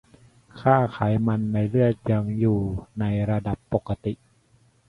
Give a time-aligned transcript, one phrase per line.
[0.61, 2.59] ค่าไขมันในเลือดยังอยู่
[2.99, 4.13] ในระดับปกติ